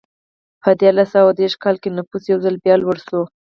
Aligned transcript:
په 0.61 0.69
دیارلس 0.79 1.09
سوه 1.15 1.31
دېرش 1.39 1.55
کال 1.63 1.75
کې 1.81 1.89
نفوس 1.97 2.23
یو 2.27 2.39
ځل 2.45 2.55
بیا 2.63 2.75
لوړ 2.83 2.97
شو. 3.07 3.21